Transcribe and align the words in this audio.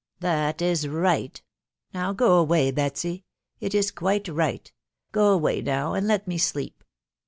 "That 0.19 0.63
is 0.63 0.87
right.•.. 0.87 1.33
Now 1.93 2.11
go 2.11 2.39
away, 2.39 2.71
Betsy, 2.71 3.11
••••it 3.59 3.75
is 3.75 3.91
quite 3.91 4.27
right.... 4.27 4.71
go 5.11 5.31
away 5.31 5.61
now, 5.61 5.93
and 5.93 6.07
let 6.07 6.27
me 6.27 6.39
sleep." 6.39 6.83